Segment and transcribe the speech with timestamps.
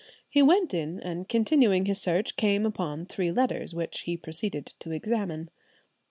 [0.27, 4.89] He went in, and continuing his search, came upon three letters, which he proceeded to
[4.89, 5.51] examine.